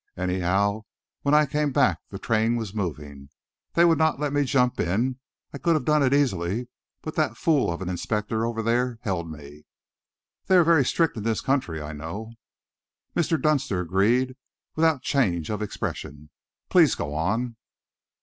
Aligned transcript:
Anyhow, 0.17 0.85
when 1.21 1.35
I 1.35 1.45
came 1.45 1.71
back 1.71 1.99
the 2.09 2.17
train 2.17 2.55
was 2.55 2.73
moving. 2.73 3.29
They 3.75 3.85
would 3.85 3.99
not 3.99 4.19
let 4.19 4.33
me 4.33 4.45
jump 4.45 4.79
in. 4.79 5.19
I 5.53 5.59
could 5.59 5.75
have 5.75 5.85
done 5.85 6.01
it 6.01 6.11
easily, 6.11 6.69
but 7.03 7.13
that 7.17 7.37
fool 7.37 7.71
of 7.71 7.83
an 7.83 7.87
inspector 7.87 8.43
over 8.43 8.63
there 8.63 8.97
held 9.03 9.29
me." 9.31 9.63
"They 10.47 10.55
are 10.57 10.63
very 10.63 10.85
strict 10.85 11.17
in 11.17 11.23
this 11.23 11.39
country, 11.41 11.83
I 11.83 11.93
know." 11.93 12.33
Mr. 13.15 13.39
Dunster 13.39 13.81
agreed, 13.81 14.35
without 14.75 15.03
change 15.03 15.51
of 15.51 15.61
expression. 15.61 16.31
"Please 16.69 16.95
go 16.95 17.13
on." 17.13 17.55